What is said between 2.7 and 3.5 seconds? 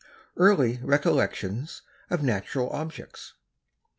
OBJECTS.